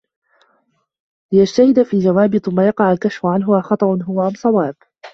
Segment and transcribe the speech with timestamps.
[1.33, 4.75] لِيَجْتَهِدَ فِي الْجَوَابِ ثُمَّ يَقَعَ الْكَشْفُ عَنْهُ أَخَطَأٌ هُوَ أَمْ صَوَابٌ